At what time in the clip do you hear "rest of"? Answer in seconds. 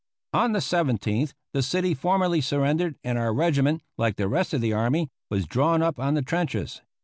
4.27-4.59